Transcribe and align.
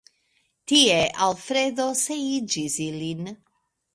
Tie 0.71 0.95
Alfredo 1.25 1.85
sieĝis 2.01 2.79
ilin. 2.87 3.33